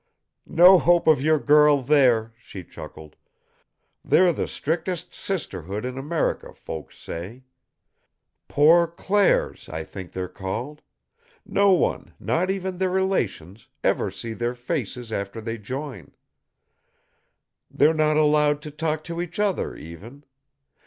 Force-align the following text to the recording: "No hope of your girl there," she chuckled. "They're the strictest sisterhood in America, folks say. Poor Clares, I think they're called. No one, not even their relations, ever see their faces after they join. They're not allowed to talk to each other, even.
"No 0.47 0.79
hope 0.79 1.05
of 1.05 1.21
your 1.21 1.37
girl 1.37 1.83
there," 1.83 2.33
she 2.35 2.63
chuckled. 2.63 3.15
"They're 4.03 4.33
the 4.33 4.47
strictest 4.47 5.13
sisterhood 5.13 5.85
in 5.85 5.95
America, 5.95 6.55
folks 6.55 6.97
say. 6.97 7.43
Poor 8.47 8.87
Clares, 8.87 9.69
I 9.69 9.83
think 9.83 10.11
they're 10.11 10.27
called. 10.27 10.81
No 11.45 11.69
one, 11.73 12.15
not 12.19 12.49
even 12.49 12.79
their 12.79 12.89
relations, 12.89 13.67
ever 13.83 14.09
see 14.09 14.33
their 14.33 14.55
faces 14.55 15.13
after 15.13 15.39
they 15.39 15.59
join. 15.59 16.15
They're 17.69 17.93
not 17.93 18.17
allowed 18.17 18.63
to 18.63 18.71
talk 18.71 19.03
to 19.03 19.21
each 19.21 19.37
other, 19.39 19.75
even. 19.75 20.23